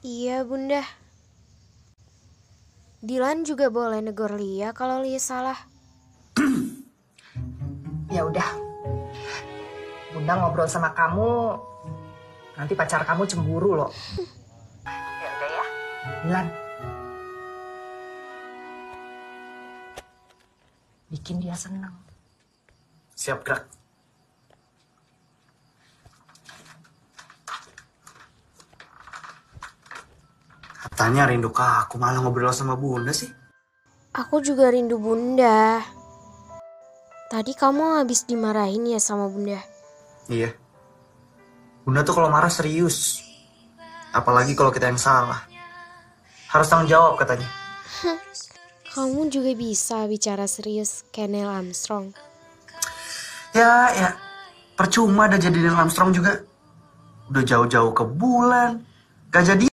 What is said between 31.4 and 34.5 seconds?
ke aku malah ngobrol sama bunda sih. Aku